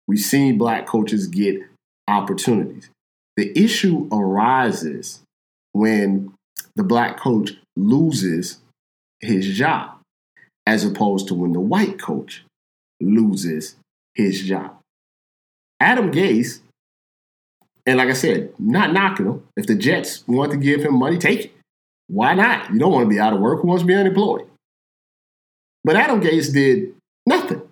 We've 0.09 0.19
seen 0.19 0.59
black 0.59 0.85
coaches 0.85 1.29
get 1.29 1.63
opportunities. 2.09 2.91
The 3.37 3.57
issue 3.57 4.09
arises 4.11 5.21
when 5.73 6.35
the 6.75 6.83
black 6.83 7.17
coach 7.17 7.53
loses 7.77 8.59
his 9.21 9.47
job, 9.57 9.99
as 10.67 10.85
opposed 10.85 11.29
to 11.29 11.35
when 11.35 11.53
the 11.53 11.61
white 11.61 12.01
coach 12.01 12.43
loses 13.01 13.77
his 14.17 14.43
job. 14.43 14.77
Adam 15.79 16.11
Gase, 16.11 16.59
and 17.87 17.99
like 17.99 18.09
I 18.09 18.15
said, 18.15 18.53
not 18.59 18.93
knocking 18.93 19.27
him. 19.27 19.45
If 19.57 19.69
the 19.69 19.77
Jets 19.77 20.27
want 20.27 20.51
to 20.51 20.59
give 20.59 20.83
him 20.83 20.99
money, 20.99 21.17
take 21.17 21.45
it. 21.45 21.53
Why 22.09 22.35
not? 22.35 22.73
You 22.73 22.81
don't 22.81 22.93
want 22.93 23.05
to 23.05 23.09
be 23.09 23.21
out 23.21 23.35
of 23.35 23.41
work. 23.41 23.61
Who 23.61 23.69
wants 23.69 23.85
to 23.85 23.87
be 23.87 23.95
unemployed? 23.95 24.47
But 25.85 25.97
Adam 25.97 26.21
Gase 26.21 26.53
did 26.53 26.95
nothing 27.27 27.63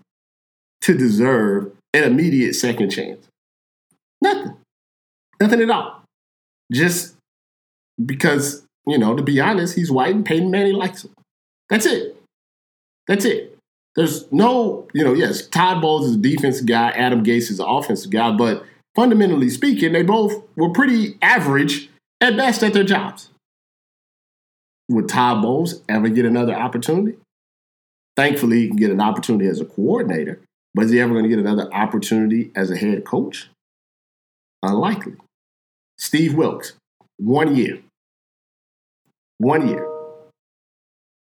to 0.83 0.97
deserve 0.97 1.73
an 1.93 2.05
immediate 2.05 2.55
second 2.55 2.91
chance. 2.91 3.27
Nothing. 4.23 4.57
Nothing 5.41 5.63
at 5.63 5.71
all. 5.71 6.03
Just 6.73 7.15
because, 8.05 8.65
you 8.87 8.99
know, 8.99 9.17
to 9.17 9.23
be 9.23 9.41
honest, 9.41 9.75
he's 9.75 9.91
white 9.91 10.15
and 10.15 10.25
Peyton 10.25 10.51
Manning 10.51 10.75
likes 10.75 11.05
him. 11.05 11.13
That's 11.69 11.87
it. 11.87 12.17
That's 13.09 13.25
it. 13.25 13.57
There's 13.95 14.31
no, 14.31 14.87
you 14.93 15.03
know, 15.03 15.15
yes, 15.15 15.47
Todd 15.47 15.81
Bowles 15.81 16.07
is 16.07 16.17
a 16.17 16.19
defensive 16.19 16.67
guy, 16.67 16.91
Adam 16.91 17.25
Gase 17.25 17.51
is 17.51 17.61
an 17.61 17.67
offensive 17.67 18.11
guy, 18.11 18.31
but 18.37 18.63
fundamentally 18.95 19.49
speaking, 19.49 19.93
they 19.93 20.03
both 20.03 20.43
were 20.55 20.71
pretty 20.71 21.17
average 21.23 21.89
at 22.21 22.37
best 22.37 22.63
at 22.63 22.75
their 22.75 22.85
jobs. 22.85 23.31
Would 24.91 25.09
Todd 25.09 25.43
Bowles 25.43 25.83
ever 25.89 26.09
get 26.09 26.27
another 26.27 26.55
opportunity? 26.55 27.17
Thankfully, 28.17 28.61
he 28.61 28.69
can 28.69 28.77
get 28.77 28.91
an 28.91 29.01
opportunity 29.01 29.47
as 29.47 29.61
a 29.61 29.67
coordinator, 29.67 30.41
but 30.75 30.87
is 30.87 30.91
he 30.91 31.01
ever 31.01 31.13
going 31.13 31.25
to 31.25 31.29
get 31.29 31.39
another 31.39 31.73
opportunity 31.73 32.51
as 32.57 32.71
a 32.71 32.77
head 32.77 33.05
coach? 33.05 33.51
Unlikely. 34.63 35.15
Steve 35.99 36.35
Wilks, 36.35 36.75
one 37.19 37.55
year. 37.55 37.81
One 39.39 39.69
year. 39.69 39.87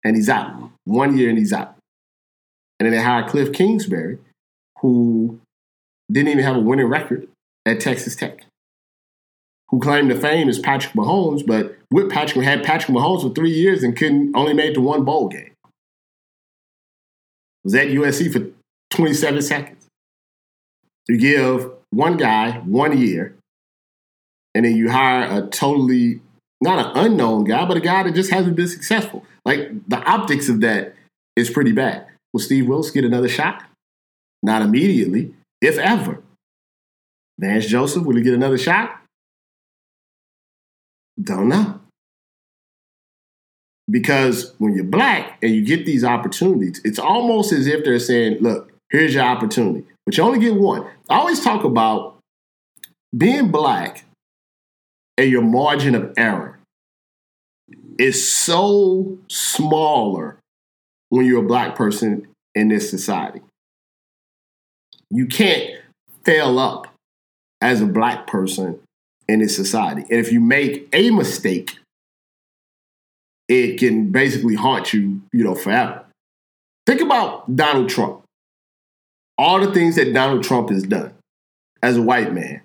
And 0.04 0.16
he's 0.16 0.30
out. 0.30 0.70
One 0.84 1.16
year 1.16 1.28
and 1.28 1.38
he's 1.38 1.52
out. 1.52 1.76
And 2.78 2.86
then 2.86 2.92
they 2.92 3.02
hired 3.02 3.28
Cliff 3.28 3.52
Kingsbury, 3.52 4.18
who 4.80 5.38
didn't 6.10 6.30
even 6.30 6.44
have 6.44 6.56
a 6.56 6.60
winning 6.60 6.86
record 6.86 7.28
at 7.66 7.80
Texas 7.80 8.16
Tech, 8.16 8.44
who 9.68 9.80
claimed 9.80 10.10
the 10.10 10.14
fame 10.14 10.48
as 10.48 10.58
Patrick 10.58 10.94
Mahomes, 10.94 11.46
but 11.46 11.76
with 11.90 12.10
Patrick 12.10 12.44
had 12.44 12.64
Patrick 12.64 12.96
Mahomes 12.96 13.22
for 13.22 13.34
three 13.34 13.50
years 13.50 13.82
and 13.82 13.96
couldn't 13.96 14.34
only 14.34 14.54
made 14.54 14.74
to 14.74 14.80
one 14.80 15.04
bowl 15.04 15.28
game. 15.28 15.52
Was 17.64 17.74
at 17.74 17.88
USC 17.88 18.32
for 18.32 18.50
27 18.96 19.42
seconds. 19.42 19.86
You 21.08 21.18
give 21.18 21.70
one 21.90 22.16
guy 22.16 22.58
one 22.58 22.98
year, 22.98 23.36
and 24.54 24.64
then 24.64 24.76
you 24.76 24.90
hire 24.90 25.44
a 25.44 25.46
totally 25.46 26.20
not 26.60 26.96
an 26.96 27.06
unknown 27.06 27.44
guy, 27.44 27.64
but 27.64 27.76
a 27.76 27.80
guy 27.80 28.02
that 28.02 28.14
just 28.14 28.30
hasn't 28.30 28.56
been 28.56 28.68
successful. 28.68 29.24
Like 29.44 29.70
the 29.88 29.96
optics 29.96 30.48
of 30.48 30.60
that 30.60 30.94
is 31.36 31.50
pretty 31.50 31.72
bad. 31.72 32.06
Will 32.32 32.40
Steve 32.40 32.66
Wilks 32.68 32.90
get 32.90 33.04
another 33.04 33.28
shot? 33.28 33.64
Not 34.42 34.62
immediately, 34.62 35.34
if 35.60 35.78
ever. 35.78 36.22
Vance 37.38 37.66
Joseph, 37.66 38.04
will 38.04 38.16
he 38.16 38.22
get 38.22 38.34
another 38.34 38.58
shot? 38.58 39.00
Don't 41.20 41.48
know. 41.48 41.80
Because 43.90 44.54
when 44.58 44.74
you're 44.74 44.84
black 44.84 45.38
and 45.42 45.54
you 45.54 45.64
get 45.64 45.86
these 45.86 46.04
opportunities, 46.04 46.80
it's 46.84 46.98
almost 46.98 47.52
as 47.52 47.66
if 47.66 47.84
they're 47.84 47.98
saying, 47.98 48.38
look, 48.40 48.70
here's 48.90 49.14
your 49.14 49.24
opportunity, 49.24 49.84
but 50.06 50.16
you 50.16 50.22
only 50.22 50.38
get 50.38 50.54
one. 50.54 50.86
I 51.08 51.18
always 51.18 51.42
talk 51.42 51.64
about 51.64 52.18
being 53.16 53.50
black 53.50 54.04
and 55.18 55.30
your 55.30 55.42
margin 55.42 55.94
of 55.94 56.12
error 56.16 56.58
is 57.98 58.30
so 58.32 59.18
smaller 59.28 60.38
when 61.08 61.26
you're 61.26 61.44
a 61.44 61.46
black 61.46 61.74
person 61.74 62.28
in 62.54 62.68
this 62.68 62.88
society. 62.88 63.40
You 65.10 65.26
can't 65.26 65.70
fail 66.24 66.58
up 66.58 66.86
as 67.60 67.80
a 67.80 67.86
black 67.86 68.26
person 68.26 68.78
in 69.28 69.40
this 69.40 69.54
society. 69.54 70.02
And 70.02 70.12
if 70.12 70.32
you 70.32 70.40
make 70.40 70.88
a 70.92 71.10
mistake, 71.10 71.79
it 73.50 73.80
can 73.80 74.12
basically 74.12 74.54
haunt 74.54 74.92
you, 74.92 75.20
you 75.32 75.42
know, 75.42 75.56
forever. 75.56 76.04
Think 76.86 77.00
about 77.00 77.56
Donald 77.56 77.88
Trump. 77.88 78.22
All 79.36 79.60
the 79.60 79.74
things 79.74 79.96
that 79.96 80.14
Donald 80.14 80.44
Trump 80.44 80.70
has 80.70 80.84
done 80.84 81.12
as 81.82 81.96
a 81.96 82.02
white 82.02 82.32
man, 82.32 82.60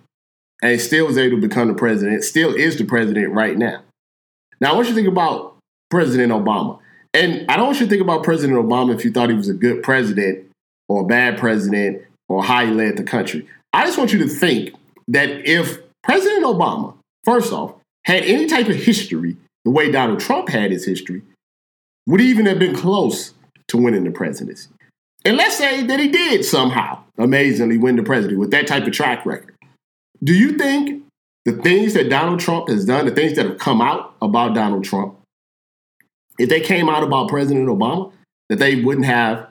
and 0.62 0.80
still 0.80 1.08
was 1.08 1.18
able 1.18 1.42
to 1.42 1.48
become 1.48 1.70
the 1.70 1.74
president, 1.74 2.24
still 2.24 2.54
is 2.54 2.78
the 2.78 2.86
president 2.86 3.34
right 3.34 3.58
now. 3.58 3.82
Now, 4.62 4.72
I 4.72 4.76
want 4.76 4.88
you 4.88 4.94
to 4.94 4.96
think 4.96 5.08
about 5.08 5.56
President 5.90 6.32
Obama. 6.32 6.80
And 7.14 7.50
I 7.50 7.56
don't 7.58 7.68
want 7.68 7.80
you 7.80 7.86
to 7.86 7.90
think 7.90 8.02
about 8.02 8.24
President 8.24 8.60
Obama 8.60 8.94
if 8.94 9.04
you 9.04 9.12
thought 9.12 9.30
he 9.30 9.36
was 9.36 9.50
a 9.50 9.54
good 9.54 9.82
president 9.82 10.52
or 10.88 11.02
a 11.02 11.06
bad 11.06 11.40
president 11.40 12.04
or 12.30 12.44
how 12.44 12.64
he 12.66 12.72
led 12.72 12.98
the 12.98 13.04
country. 13.04 13.48
I 13.74 13.86
just 13.86 13.98
want 13.98 14.14
you 14.14 14.20
to 14.20 14.28
think 14.28 14.76
that 15.08 15.30
if 15.48 15.80
President 16.04 16.44
Obama, 16.44 16.96
first 17.24 17.52
off, 17.54 17.74
had 18.04 18.24
any 18.24 18.46
type 18.46 18.68
of 18.68 18.76
history 18.76 19.38
the 19.66 19.72
way 19.72 19.92
Donald 19.92 20.20
Trump 20.20 20.48
had 20.50 20.72
his 20.72 20.86
history, 20.86 21.24
would 22.08 22.22
even 22.22 22.46
have 22.46 22.60
been 22.60 22.76
close 22.76 23.34
to 23.68 23.78
winning 23.78 24.04
the 24.06 24.12
presidency? 24.12 24.70
And 25.26 25.38
let's 25.38 25.58
say 25.58 25.84
that 25.84 26.00
he 26.00 26.08
did 26.08 26.46
somehow 26.46 27.04
amazingly 27.18 27.78
win 27.78 27.96
the 27.96 28.04
presidency 28.04 28.38
with 28.38 28.52
that 28.52 28.68
type 28.68 28.86
of 28.86 28.94
track 28.94 29.26
record. 29.26 29.56
Do 30.24 30.34
you 30.34 30.58
think 30.58 31.04
the 31.46 31.54
things 31.54 31.96
that 31.96 32.10
Donald 32.10 32.40
Trump 32.40 32.70
has 32.70 32.86
done, 32.86 33.06
the 33.06 33.12
things 33.12 33.36
that 33.36 33.46
have 33.46 33.58
come 33.58 33.82
out 33.82 34.16
about 34.22 34.54
Donald 34.54 34.84
Trump, 34.84 35.18
if 36.38 36.50
they 36.50 36.62
came 36.62 36.88
out 36.88 37.04
about 37.04 37.30
President 37.30 37.68
Obama, 37.68 38.12
that 38.50 38.60
they 38.60 38.82
wouldn't 38.82 39.08
have 39.08 39.48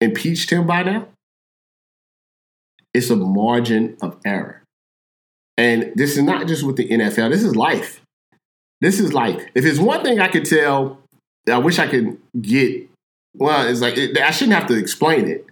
impeached 0.00 0.50
him 0.50 0.66
by 0.66 0.82
now? 0.82 1.06
It's 2.92 3.10
a 3.10 3.16
margin 3.16 3.96
of 4.02 4.18
error. 4.24 4.62
And 5.56 5.92
this 5.94 6.16
is 6.16 6.24
not 6.24 6.48
just 6.48 6.64
with 6.64 6.76
the 6.76 6.88
NFL, 6.88 7.30
this 7.30 7.44
is 7.44 7.54
life. 7.54 8.01
This 8.82 8.98
is 8.98 9.14
like, 9.14 9.52
If 9.54 9.64
it's 9.64 9.78
one 9.78 10.02
thing 10.02 10.18
I 10.18 10.26
could 10.26 10.44
tell, 10.44 10.98
I 11.48 11.58
wish 11.58 11.78
I 11.78 11.86
could 11.86 12.18
get, 12.40 12.88
well, 13.36 13.68
it's 13.68 13.80
like, 13.80 13.96
it, 13.96 14.18
I 14.20 14.32
shouldn't 14.32 14.58
have 14.58 14.66
to 14.68 14.76
explain 14.76 15.28
it 15.28 15.46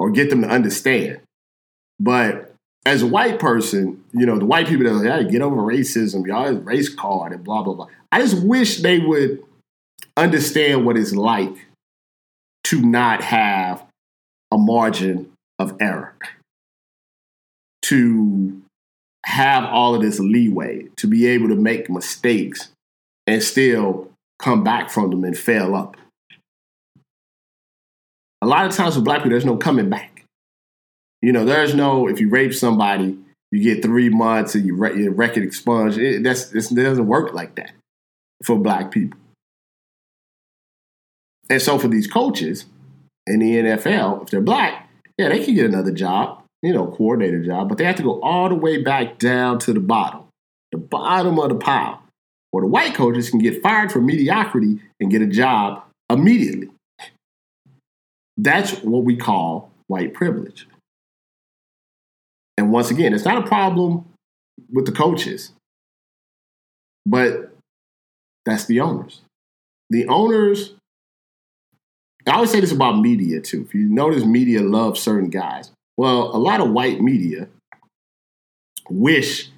or 0.00 0.10
get 0.10 0.30
them 0.30 0.42
to 0.42 0.48
understand. 0.48 1.20
But 2.00 2.52
as 2.84 3.02
a 3.02 3.06
white 3.06 3.38
person, 3.38 4.04
you 4.12 4.26
know, 4.26 4.40
the 4.40 4.44
white 4.44 4.66
people 4.66 4.84
that 4.84 4.90
are 4.90 4.96
like, 4.96 5.26
hey, 5.26 5.30
get 5.30 5.42
over 5.42 5.56
racism, 5.56 6.26
y'all 6.26 6.52
race 6.54 6.92
card 6.92 7.32
and 7.32 7.44
blah, 7.44 7.62
blah, 7.62 7.74
blah. 7.74 7.86
I 8.10 8.20
just 8.20 8.42
wish 8.44 8.78
they 8.78 8.98
would 8.98 9.44
understand 10.16 10.84
what 10.84 10.96
it's 10.96 11.14
like 11.14 11.68
to 12.64 12.80
not 12.80 13.22
have 13.22 13.84
a 14.50 14.58
margin 14.58 15.30
of 15.60 15.76
error, 15.78 16.16
to 17.82 18.60
have 19.26 19.64
all 19.64 19.94
of 19.94 20.02
this 20.02 20.20
leeway, 20.20 20.86
to 20.96 21.08
be 21.08 21.26
able 21.26 21.48
to 21.48 21.56
make 21.56 21.90
mistakes 21.90 22.70
and 23.26 23.42
still 23.42 24.08
come 24.38 24.62
back 24.62 24.88
from 24.88 25.10
them 25.10 25.24
and 25.24 25.36
fail 25.36 25.74
up. 25.74 25.96
A 28.40 28.46
lot 28.46 28.66
of 28.66 28.72
times 28.72 28.94
with 28.94 29.04
black 29.04 29.18
people, 29.18 29.30
there's 29.30 29.44
no 29.44 29.56
coming 29.56 29.90
back. 29.90 30.24
You 31.22 31.32
know, 31.32 31.44
there's 31.44 31.74
no, 31.74 32.06
if 32.08 32.20
you 32.20 32.28
rape 32.28 32.54
somebody, 32.54 33.18
you 33.50 33.62
get 33.62 33.82
three 33.82 34.08
months 34.08 34.54
and 34.54 34.64
you 34.64 34.76
re- 34.76 34.96
your 34.96 35.12
record 35.12 35.42
expunged. 35.42 35.98
It, 35.98 36.22
that's, 36.22 36.52
it 36.52 36.74
doesn't 36.74 37.06
work 37.06 37.34
like 37.34 37.56
that 37.56 37.72
for 38.44 38.56
black 38.56 38.92
people. 38.92 39.18
And 41.50 41.60
so 41.60 41.78
for 41.78 41.88
these 41.88 42.06
coaches 42.06 42.66
in 43.26 43.40
the 43.40 43.56
NFL, 43.56 44.22
if 44.22 44.30
they're 44.30 44.40
black, 44.40 44.88
yeah, 45.18 45.30
they 45.30 45.44
can 45.44 45.54
get 45.54 45.66
another 45.66 45.92
job, 45.92 46.42
you 46.62 46.72
know, 46.72 46.86
coordinator 46.88 47.42
job, 47.42 47.68
but 47.68 47.78
they 47.78 47.84
have 47.84 47.96
to 47.96 48.02
go 48.02 48.20
all 48.22 48.48
the 48.48 48.54
way 48.54 48.82
back 48.82 49.18
down 49.18 49.58
to 49.60 49.72
the 49.72 49.80
bottom, 49.80 50.24
the 50.72 50.78
bottom 50.78 51.38
of 51.38 51.48
the 51.50 51.56
pile. 51.56 52.02
where 52.50 52.62
the 52.62 52.68
white 52.68 52.94
coaches 52.94 53.28
can 53.30 53.40
get 53.40 53.62
fired 53.62 53.92
for 53.92 54.00
mediocrity 54.00 54.80
and 55.00 55.10
get 55.10 55.20
a 55.20 55.26
job 55.26 55.82
immediately. 56.08 56.70
That's 58.36 58.82
what 58.82 59.04
we 59.04 59.16
call 59.16 59.70
white 59.88 60.14
privilege. 60.14 60.66
And 62.56 62.72
once 62.72 62.90
again, 62.90 63.12
it's 63.12 63.24
not 63.24 63.44
a 63.44 63.46
problem 63.46 64.06
with 64.72 64.86
the 64.86 64.92
coaches, 64.92 65.52
but 67.04 67.54
that's 68.46 68.64
the 68.64 68.80
owners. 68.80 69.20
The 69.90 70.06
owners 70.08 70.74
I 72.26 72.32
always 72.32 72.50
say 72.50 72.60
this 72.60 72.72
about 72.72 72.98
media 72.98 73.40
too. 73.40 73.62
If 73.62 73.74
you 73.74 73.88
notice, 73.88 74.24
media 74.24 74.60
loves 74.60 75.00
certain 75.00 75.30
guys. 75.30 75.70
Well, 75.96 76.34
a 76.34 76.38
lot 76.38 76.60
of 76.60 76.70
white 76.70 77.00
media 77.00 77.48
wish 78.88 79.50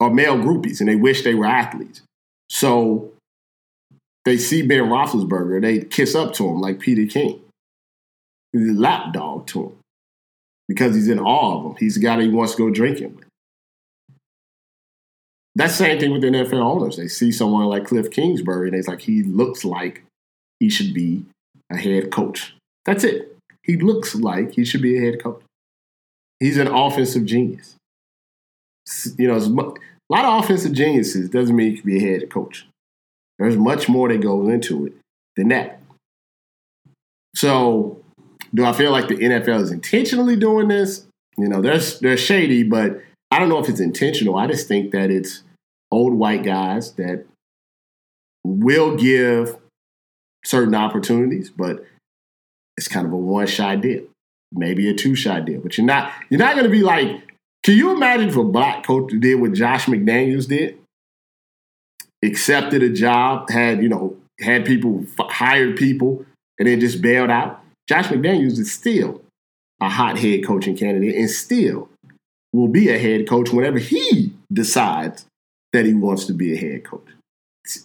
are 0.00 0.10
male 0.10 0.36
groupies 0.36 0.80
and 0.80 0.88
they 0.88 0.96
wish 0.96 1.22
they 1.22 1.34
were 1.34 1.46
athletes. 1.46 2.02
So 2.48 3.12
they 4.24 4.38
see 4.38 4.62
Ben 4.62 4.84
Roethlisberger, 4.84 5.60
they 5.60 5.80
kiss 5.80 6.14
up 6.14 6.32
to 6.34 6.48
him 6.48 6.60
like 6.60 6.80
Peter 6.80 7.06
King. 7.10 7.40
He's 8.52 8.70
a 8.70 8.72
lapdog 8.72 9.46
to 9.48 9.64
him 9.64 9.72
because 10.68 10.94
he's 10.94 11.08
in 11.08 11.20
awe 11.20 11.58
of 11.58 11.66
him. 11.66 11.76
He's 11.78 11.94
the 11.94 12.00
guy 12.00 12.16
that 12.16 12.22
he 12.22 12.28
wants 12.30 12.54
to 12.54 12.58
go 12.58 12.70
drinking 12.70 13.16
with. 13.16 13.26
That's 15.54 15.76
the 15.76 15.84
same 15.84 16.00
thing 16.00 16.12
with 16.12 16.22
the 16.22 16.28
NFL 16.28 16.62
owners. 16.62 16.96
They 16.96 17.08
see 17.08 17.32
someone 17.32 17.66
like 17.66 17.86
Cliff 17.86 18.10
Kingsbury 18.10 18.68
and 18.68 18.76
it's 18.76 18.88
like 18.88 19.02
he 19.02 19.22
looks 19.22 19.64
like 19.64 20.02
he 20.58 20.70
should 20.70 20.94
be 20.94 21.24
a 21.70 21.76
head 21.76 22.10
coach. 22.10 22.54
That's 22.84 23.04
it. 23.04 23.36
He 23.62 23.76
looks 23.76 24.14
like 24.14 24.54
he 24.54 24.64
should 24.64 24.82
be 24.82 24.96
a 24.96 25.00
head 25.00 25.22
coach. 25.22 25.42
He's 26.40 26.56
an 26.56 26.68
offensive 26.68 27.26
genius. 27.26 27.76
You 29.16 29.28
know, 29.28 29.36
a 29.36 30.12
lot 30.12 30.24
of 30.24 30.44
offensive 30.44 30.72
geniuses 30.72 31.28
doesn't 31.28 31.54
mean 31.54 31.72
you 31.72 31.82
can 31.82 31.86
be 31.86 31.98
a 31.98 32.00
head 32.00 32.30
coach. 32.30 32.66
There's 33.38 33.56
much 33.56 33.88
more 33.88 34.08
that 34.08 34.20
goes 34.20 34.48
into 34.48 34.86
it 34.86 34.94
than 35.36 35.48
that. 35.48 35.80
So, 37.34 38.02
do 38.52 38.64
I 38.64 38.72
feel 38.72 38.90
like 38.90 39.08
the 39.08 39.16
NFL 39.16 39.60
is 39.60 39.70
intentionally 39.70 40.36
doing 40.36 40.68
this? 40.68 41.06
You 41.36 41.48
know, 41.48 41.62
they're, 41.62 41.78
they're 41.78 42.16
shady, 42.16 42.64
but 42.64 43.00
I 43.30 43.38
don't 43.38 43.48
know 43.48 43.58
if 43.58 43.68
it's 43.68 43.80
intentional. 43.80 44.36
I 44.36 44.46
just 44.48 44.66
think 44.66 44.90
that 44.92 45.10
it's 45.10 45.42
old 45.92 46.14
white 46.14 46.42
guys 46.42 46.92
that 46.94 47.24
will 48.44 48.96
give 48.96 49.56
certain 50.44 50.74
opportunities, 50.74 51.50
but 51.50 51.84
it's 52.76 52.88
kind 52.88 53.06
of 53.06 53.12
a 53.12 53.16
one 53.16 53.46
shot 53.46 53.80
deal, 53.80 54.04
maybe 54.52 54.88
a 54.88 54.94
two 54.94 55.14
shot 55.14 55.44
deal. 55.44 55.60
But 55.60 55.76
you're 55.76 55.86
not 55.86 56.12
you're 56.28 56.40
not 56.40 56.54
going 56.54 56.64
to 56.64 56.70
be 56.70 56.82
like. 56.82 57.26
Can 57.62 57.76
you 57.76 57.94
imagine 57.94 58.30
if 58.30 58.36
a 58.36 58.44
black 58.44 58.86
coach 58.86 59.12
did 59.18 59.38
what 59.38 59.52
Josh 59.52 59.84
McDaniels 59.84 60.48
did? 60.48 60.78
Accepted 62.24 62.82
a 62.82 62.88
job, 62.88 63.50
had 63.50 63.82
you 63.82 63.88
know 63.88 64.16
had 64.40 64.64
people 64.64 65.04
hired 65.18 65.76
people, 65.76 66.24
and 66.58 66.66
then 66.66 66.80
just 66.80 67.02
bailed 67.02 67.30
out. 67.30 67.62
Josh 67.88 68.06
McDaniels 68.06 68.58
is 68.58 68.72
still 68.72 69.22
a 69.80 69.88
hot 69.88 70.18
head 70.18 70.44
coaching 70.46 70.76
candidate, 70.76 71.16
and 71.16 71.30
still 71.30 71.90
will 72.52 72.68
be 72.68 72.88
a 72.88 72.98
head 72.98 73.28
coach 73.28 73.50
whenever 73.50 73.78
he 73.78 74.32
decides 74.52 75.26
that 75.72 75.86
he 75.86 75.94
wants 75.94 76.24
to 76.26 76.32
be 76.32 76.54
a 76.54 76.56
head 76.56 76.84
coach. 76.84 77.06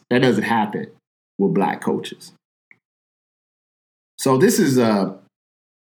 That 0.10 0.22
doesn't 0.22 0.44
happen 0.44 0.88
with 1.38 1.54
black 1.54 1.82
coaches. 1.82 2.32
So 4.18 4.38
this 4.38 4.60
is 4.60 4.78
a 4.78 5.18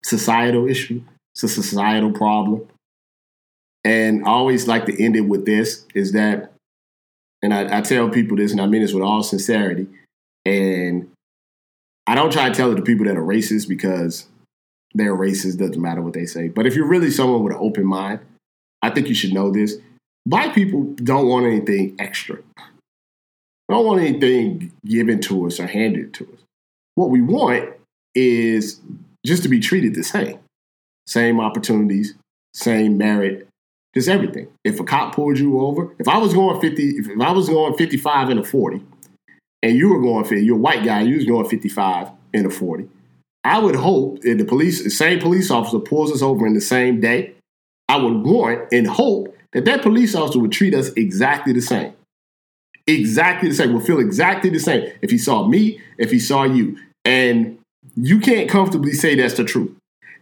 societal 0.05 0.69
issue. 0.69 1.03
It's 1.35 1.43
a 1.43 1.49
societal 1.49 2.13
problem. 2.13 2.69
And 3.85 4.25
I 4.25 4.31
always 4.31 4.69
like 4.69 4.87
to 4.87 5.03
end 5.03 5.17
it 5.17 5.23
with 5.23 5.45
this 5.45 5.87
is 5.95 6.13
that, 6.13 6.53
and 7.43 7.53
I, 7.53 7.79
I 7.79 7.81
tell 7.81 8.09
people 8.09 8.37
this, 8.37 8.53
and 8.53 8.61
I 8.61 8.67
mean 8.67 8.83
this 8.83 8.93
with 8.93 9.03
all 9.03 9.23
sincerity, 9.23 9.87
and 10.47 11.11
I 12.07 12.15
don't 12.15 12.33
try 12.33 12.49
to 12.49 12.55
tell 12.55 12.73
it 12.73 12.77
to 12.77 12.83
people 12.83 13.07
that 13.07 13.17
are 13.17 13.23
racist 13.23 13.69
because 13.69 14.27
they're 14.95 15.17
racist, 15.17 15.59
doesn't 15.59 15.81
matter 15.81 16.03
what 16.03 16.13
they 16.13 16.27
say. 16.27 16.49
But 16.49 16.67
if 16.67 16.77
you're 16.77 16.87
really 16.87 17.11
someone 17.11 17.43
with 17.43 17.53
an 17.53 17.59
open 17.61 17.85
mind, 17.85 18.21
I 18.81 18.91
think 18.91 19.09
you 19.09 19.15
should 19.15 19.35
know 19.35 19.51
this. 19.51 19.77
Black 20.27 20.55
people 20.55 20.85
don't 20.95 21.27
want 21.27 21.47
anything 21.47 21.97
extra. 21.99 22.39
Don't 23.69 23.87
want 23.87 24.01
anything 24.01 24.73
given 24.87 25.21
to 25.23 25.47
us 25.47 25.59
or 25.59 25.67
handed 25.67 26.15
to 26.15 26.25
us. 26.25 26.41
What 26.95 27.11
we 27.11 27.21
want 27.21 27.71
is 28.15 28.81
just 29.25 29.43
to 29.43 29.49
be 29.49 29.61
treated 29.61 29.95
the 29.95 30.05
same. 30.05 30.39
Same 31.07 31.41
opportunities, 31.41 32.15
same 32.55 32.97
merit, 32.97 33.49
just 33.95 34.09
everything. 34.09 34.49
If 34.65 34.81
a 34.81 34.85
cop 34.85 35.15
pulled 35.15 35.39
you 35.39 35.61
over, 35.61 35.95
if 35.99 36.09
I 36.09 36.19
was 36.19 36.35
going 36.35 36.61
50, 36.61 36.83
if 36.83 37.21
I 37.21 37.33
was 37.33 37.49
going 37.49 37.75
55 37.75 38.31
in 38.31 38.39
a 38.39 38.45
40, 38.45 38.83
and 39.63 39.77
you 39.77 39.89
were 39.91 40.01
going 40.01 40.25
50, 40.25 40.45
you're 40.45 40.57
a 40.57 40.61
white 40.61 40.85
guy, 40.85 41.03
you 41.03 41.17
was 41.17 41.25
going 41.25 41.49
55 41.49 42.09
in 42.33 42.47
a 42.47 42.51
40, 42.51 42.89
I 43.45 43.59
would 43.59 43.77
hope 43.77 44.23
that 44.23 44.39
the 44.39 44.45
police, 44.45 44.83
the 44.83 44.91
same 44.91 45.21
police 45.21 45.51
officer 45.51 45.79
pulls 45.79 46.11
us 46.11 46.23
over 46.23 46.47
in 46.47 46.55
the 46.55 46.61
same 46.61 47.01
day, 47.01 47.35
I 47.89 47.97
would 47.99 48.25
want 48.25 48.73
and 48.73 48.87
hope 48.87 49.37
that 49.53 49.67
that 49.67 49.83
police 49.83 50.15
officer 50.15 50.39
would 50.39 50.53
treat 50.53 50.75
us 50.75 50.89
exactly 50.95 51.53
the 51.53 51.61
same. 51.61 51.93
Exactly 52.87 53.49
the 53.49 53.55
same. 53.55 53.73
Would 53.73 53.87
feel 53.87 54.01
exactly 54.01 54.51
the 54.51 54.59
same 54.59 54.91
if 55.01 55.11
he 55.11 55.19
saw 55.19 55.47
me, 55.47 55.81
if 55.99 56.11
he 56.11 56.19
saw 56.19 56.45
you. 56.45 56.79
And 57.05 57.59
you 57.97 58.21
can't 58.21 58.49
comfortably 58.49 58.93
say 58.93 59.15
that's 59.15 59.35
the 59.35 59.45
truth. 59.45 59.73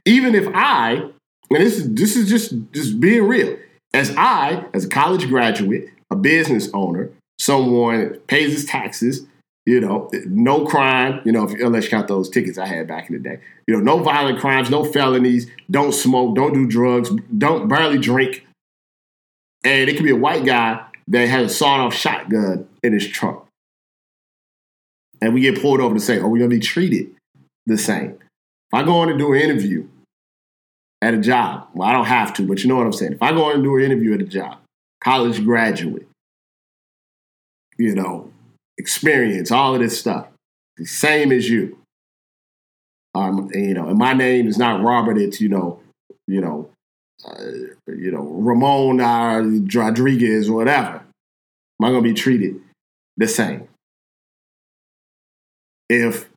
Even 0.04 0.34
if 0.34 0.48
I, 0.54 0.94
and 0.94 1.12
this 1.50 1.78
is 1.78 1.94
this 1.94 2.16
is 2.16 2.28
just 2.28 2.54
just 2.72 3.00
being 3.00 3.24
real, 3.24 3.56
as 3.94 4.14
I, 4.16 4.64
as 4.74 4.84
a 4.84 4.88
college 4.88 5.28
graduate, 5.28 5.90
a 6.10 6.16
business 6.16 6.68
owner, 6.74 7.10
someone 7.38 8.00
that 8.00 8.26
pays 8.26 8.52
his 8.52 8.64
taxes, 8.64 9.26
you 9.64 9.80
know, 9.80 10.10
no 10.26 10.66
crime, 10.66 11.20
you 11.24 11.32
know, 11.32 11.44
if, 11.44 11.52
unless 11.60 11.84
you 11.84 11.90
count 11.90 12.08
those 12.08 12.28
tickets 12.28 12.58
I 12.58 12.66
had 12.66 12.88
back 12.88 13.08
in 13.08 13.14
the 13.14 13.20
day. 13.20 13.38
You 13.66 13.74
know, 13.74 13.80
no 13.80 14.02
violent 14.02 14.40
crimes, 14.40 14.70
no 14.70 14.84
felonies, 14.84 15.48
don't 15.70 15.92
smoke, 15.92 16.34
don't 16.34 16.52
do 16.52 16.66
drugs, 16.66 17.10
don't 17.36 17.68
barely 17.68 17.98
drink. 17.98 18.46
And 19.64 19.88
it 19.88 19.94
could 19.94 20.04
be 20.04 20.10
a 20.10 20.16
white 20.16 20.44
guy 20.44 20.84
that 21.08 21.28
has 21.28 21.52
a 21.52 21.54
sawed-off 21.54 21.94
shotgun 21.94 22.68
in 22.82 22.92
his 22.92 23.06
trunk. 23.06 23.44
And 25.20 25.32
we 25.32 25.40
get 25.42 25.62
pulled 25.62 25.80
over 25.80 25.94
to 25.94 26.00
say, 26.00 26.18
are 26.18 26.28
we're 26.28 26.38
gonna 26.38 26.48
be 26.48 26.58
treated 26.58 27.14
the 27.66 27.78
same. 27.78 28.10
If 28.10 28.74
I 28.74 28.82
go 28.82 29.02
in 29.02 29.10
and 29.10 29.18
do 29.18 29.32
an 29.32 29.40
interview 29.40 29.86
at 31.00 31.14
a 31.14 31.18
job, 31.18 31.68
well, 31.74 31.88
I 31.88 31.92
don't 31.92 32.06
have 32.06 32.32
to, 32.34 32.46
but 32.46 32.62
you 32.62 32.68
know 32.68 32.76
what 32.76 32.86
I'm 32.86 32.92
saying. 32.92 33.12
If 33.12 33.22
I 33.22 33.32
go 33.32 33.50
in 33.50 33.56
and 33.56 33.64
do 33.64 33.76
an 33.76 33.84
interview 33.84 34.14
at 34.14 34.22
a 34.22 34.26
job, 34.26 34.58
college 35.00 35.44
graduate, 35.44 36.08
you 37.78 37.94
know, 37.94 38.30
experience, 38.78 39.50
all 39.50 39.74
of 39.74 39.80
this 39.80 39.98
stuff, 39.98 40.28
the 40.76 40.84
same 40.84 41.32
as 41.32 41.48
you. 41.48 41.78
Um, 43.14 43.50
and, 43.52 43.66
you 43.66 43.74
know, 43.74 43.88
and 43.88 43.98
my 43.98 44.14
name 44.14 44.46
is 44.46 44.56
not 44.56 44.82
Robert. 44.82 45.18
It's 45.18 45.40
you 45.40 45.48
know, 45.48 45.80
you 46.26 46.40
know, 46.40 46.70
uh, 47.26 47.44
you 47.88 48.10
know, 48.10 48.22
Ramon 48.22 49.00
uh, 49.00 49.42
Rodriguez 49.74 50.48
or 50.48 50.56
whatever. 50.56 51.02
Am 51.80 51.86
I 51.86 51.90
going 51.90 52.02
to 52.02 52.08
be 52.08 52.14
treated 52.14 52.60
the 53.16 53.28
same? 53.28 53.68
If 55.90 56.30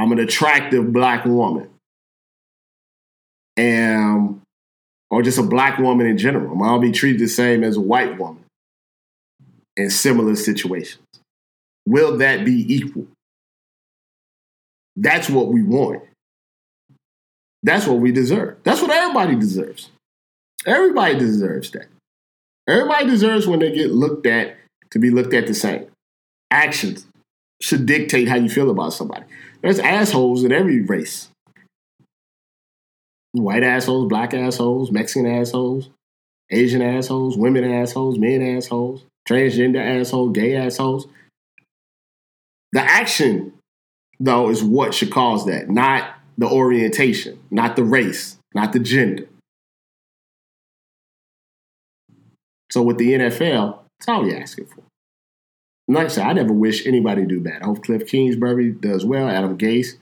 I'm 0.00 0.12
an 0.12 0.18
attractive 0.18 0.92
black 0.92 1.24
woman. 1.24 1.68
And 3.56 4.40
or 5.10 5.22
just 5.22 5.38
a 5.38 5.42
black 5.42 5.78
woman 5.78 6.06
in 6.06 6.16
general. 6.16 6.62
I'll 6.62 6.78
be 6.78 6.92
treated 6.92 7.20
the 7.20 7.28
same 7.28 7.64
as 7.64 7.76
a 7.76 7.80
white 7.80 8.18
woman 8.18 8.44
in 9.76 9.90
similar 9.90 10.36
situations. 10.36 11.04
Will 11.86 12.18
that 12.18 12.44
be 12.44 12.74
equal? 12.74 13.06
That's 14.96 15.28
what 15.28 15.48
we 15.48 15.62
want. 15.62 16.02
That's 17.62 17.86
what 17.86 17.98
we 17.98 18.12
deserve. 18.12 18.56
That's 18.62 18.80
what 18.80 18.90
everybody 18.90 19.34
deserves. 19.36 19.90
Everybody 20.66 21.18
deserves 21.18 21.70
that. 21.72 21.86
Everybody 22.68 23.06
deserves 23.06 23.46
when 23.46 23.58
they 23.58 23.72
get 23.72 23.90
looked 23.90 24.26
at 24.26 24.56
to 24.90 24.98
be 24.98 25.10
looked 25.10 25.34
at 25.34 25.46
the 25.46 25.54
same. 25.54 25.86
Actions 26.50 27.06
should 27.60 27.86
dictate 27.86 28.28
how 28.28 28.36
you 28.36 28.48
feel 28.48 28.70
about 28.70 28.92
somebody. 28.92 29.24
There's 29.62 29.78
assholes 29.78 30.44
in 30.44 30.52
every 30.52 30.80
race. 30.80 31.28
White 33.32 33.62
assholes, 33.62 34.08
black 34.08 34.34
assholes, 34.34 34.90
Mexican 34.90 35.30
assholes, 35.30 35.90
Asian 36.50 36.82
assholes, 36.82 37.36
women 37.36 37.64
assholes, 37.64 38.18
men 38.18 38.42
assholes, 38.56 39.04
transgender 39.28 39.80
assholes, 39.80 40.32
gay 40.32 40.56
assholes. 40.56 41.06
The 42.72 42.80
action, 42.80 43.52
though, 44.18 44.48
is 44.48 44.64
what 44.64 44.94
should 44.94 45.10
cause 45.10 45.46
that, 45.46 45.68
not 45.68 46.14
the 46.38 46.48
orientation, 46.48 47.38
not 47.50 47.76
the 47.76 47.84
race, 47.84 48.38
not 48.54 48.72
the 48.72 48.78
gender. 48.78 49.26
So 52.70 52.82
with 52.82 52.98
the 52.98 53.12
NFL, 53.12 53.80
that's 53.98 54.08
all 54.08 54.26
you're 54.26 54.40
asking 54.40 54.66
for 54.66 54.82
like 55.94 56.06
I 56.06 56.08
said, 56.08 56.26
I 56.26 56.32
never 56.32 56.52
wish 56.52 56.86
anybody 56.86 57.22
to 57.22 57.28
do 57.28 57.40
bad. 57.40 57.62
I 57.62 57.66
hope 57.66 57.84
Cliff 57.84 58.06
Kingsbury 58.06 58.70
does 58.72 59.04
well. 59.04 59.28
Adam 59.28 59.58
Gase, 59.58 59.96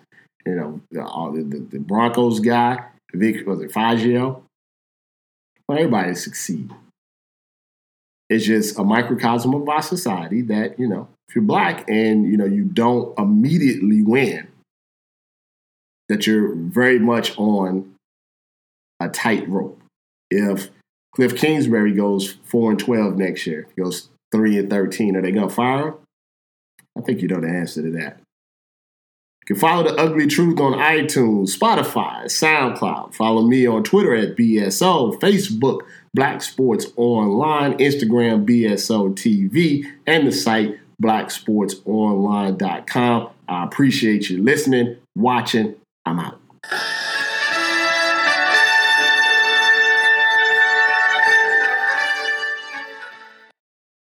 you 0.45 0.55
know, 0.55 0.81
the, 0.91 1.43
the, 1.43 1.59
the 1.59 1.79
Broncos 1.79 2.41
guy, 2.41 2.85
Vic 3.15 3.47
was 3.47 3.61
it 3.61 3.73
Fangio? 3.73 4.43
Well, 5.67 5.79
everybody 5.79 6.15
succeed. 6.15 6.71
It's 8.29 8.45
just 8.45 8.79
a 8.79 8.85
microcosm 8.85 9.55
of 9.55 9.69
our 9.69 9.83
society 9.83 10.43
that 10.43 10.79
you 10.79 10.87
know, 10.87 11.09
if 11.29 11.35
you're 11.35 11.45
black 11.45 11.89
and 11.89 12.27
you 12.27 12.37
know 12.37 12.45
you 12.45 12.65
don't 12.65 13.19
immediately 13.19 14.03
win, 14.03 14.49
that 16.09 16.27
you're 16.27 16.55
very 16.55 16.99
much 16.99 17.37
on 17.39 17.95
a 19.01 19.09
tightrope. 19.09 19.81
If 20.31 20.69
Cliff 21.15 21.37
Kingsbury 21.37 21.93
goes 21.93 22.37
four 22.45 22.71
and 22.71 22.79
twelve 22.79 23.17
next 23.17 23.47
year, 23.47 23.67
goes 23.79 24.11
three 24.33 24.59
and 24.59 24.71
thirteen, 24.71 25.17
are 25.17 25.23
they 25.23 25.33
gonna 25.33 25.51
fire 25.51 25.89
him? 25.89 25.95
I 26.97 27.01
think 27.03 27.21
you 27.23 27.29
know 27.29 27.41
the 27.41 27.49
answer 27.49 27.83
to 27.83 27.91
that. 27.93 28.21
You 29.43 29.55
can 29.55 29.57
follow 29.57 29.85
The 29.85 29.95
Ugly 29.95 30.27
Truth 30.27 30.59
on 30.61 30.75
iTunes, 30.75 31.57
Spotify, 31.57 32.25
SoundCloud. 32.25 33.15
Follow 33.15 33.43
me 33.43 33.67
on 33.67 33.83
Twitter 33.83 34.15
at 34.15 34.37
BSO, 34.37 35.19
Facebook, 35.21 35.81
Black 36.13 36.43
Sports 36.43 36.89
Online, 36.97 37.73
Instagram, 37.79 38.45
BSO 38.45 39.15
TV, 39.15 39.87
and 40.07 40.27
the 40.27 40.33
site 40.33 40.79
blacksportsonline.com. 41.03 43.31
I 43.49 43.65
appreciate 43.65 44.29
you 44.29 44.43
listening, 44.43 44.97
watching. 45.17 45.77
I'm 46.05 46.19
out. 46.19 46.39